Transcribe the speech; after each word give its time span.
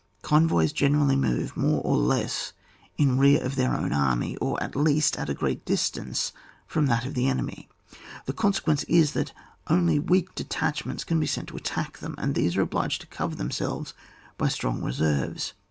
Convoys 0.23 0.73
generally 0.73 1.15
move 1.15 1.55
more 1.55 1.79
or 1.83 1.95
less 1.95 2.53
in 2.97 3.19
rear 3.19 3.39
of 3.39 3.55
their 3.55 3.75
own 3.75 3.93
army, 3.93 4.35
or, 4.37 4.57
at 4.59 4.75
least, 4.75 5.15
at 5.15 5.29
a 5.29 5.35
great 5.35 5.63
distance 5.63 6.31
from 6.65 6.87
that 6.87 7.05
of 7.05 7.13
the 7.13 7.27
enemy. 7.27 7.69
The 8.25 8.33
consequence 8.33 8.83
is, 8.85 9.11
that 9.11 9.31
only 9.67 9.99
weak 9.99 10.33
de 10.33 10.43
tachments 10.45 11.05
can 11.05 11.19
be 11.19 11.27
sent 11.27 11.49
to 11.49 11.55
attack 11.57 11.99
them, 11.99 12.15
and 12.17 12.33
these 12.33 12.57
are 12.57 12.63
obliged 12.63 13.01
to 13.01 13.07
cover 13.13 13.35
themselves 13.35 13.93
by 14.39 14.47
strong 14.47 14.81
reserves. 14.81 15.53